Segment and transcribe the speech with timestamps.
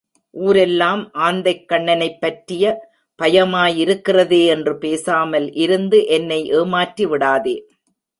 [0.33, 2.63] ஊரெல்லாம் ஆந்தைக்கண்ணனைப் பற்றிய
[3.19, 7.55] பயமாயிருக்கிறதே என்று பேசாமல் இருந்து என்னை ஏமாற்றி விடாதே.